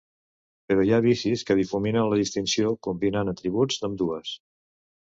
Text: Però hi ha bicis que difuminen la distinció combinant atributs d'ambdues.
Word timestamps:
Però 0.71 0.85
hi 0.87 0.93
ha 0.97 1.01
bicis 1.07 1.43
que 1.51 1.57
difuminen 1.61 2.09
la 2.15 2.19
distinció 2.23 2.75
combinant 2.89 3.35
atributs 3.37 3.83
d'ambdues. 3.85 4.39